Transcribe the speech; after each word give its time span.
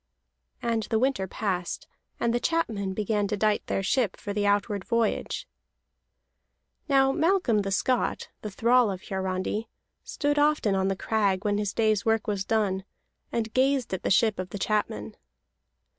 And 0.63 0.81
the 0.89 0.97
winter 0.97 1.27
passed, 1.27 1.85
and 2.19 2.33
the 2.33 2.39
chapmen 2.39 2.95
began 2.95 3.27
to 3.27 3.37
dight 3.37 3.67
their 3.67 3.83
ship 3.83 4.17
for 4.17 4.33
the 4.33 4.47
outward 4.47 4.83
voyage. 4.83 5.47
Now 6.89 7.11
Malcolm 7.11 7.59
the 7.61 7.69
Scot, 7.69 8.29
the 8.41 8.49
thrall 8.49 8.89
of 8.89 9.03
Hiarandi, 9.03 9.69
stood 10.03 10.39
often 10.39 10.73
on 10.73 10.87
the 10.87 10.95
crag 10.95 11.45
when 11.45 11.59
his 11.59 11.71
day's 11.71 12.03
work 12.03 12.25
was 12.25 12.43
done, 12.43 12.83
and 13.31 13.53
gazed 13.53 13.93
at 13.93 14.01
the 14.01 14.09
ship 14.09 14.39
of 14.39 14.49
the 14.49 14.57
chapmen. 14.57 15.15